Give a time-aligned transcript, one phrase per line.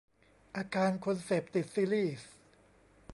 [0.57, 2.31] อาการคนเสพติดซีรีส์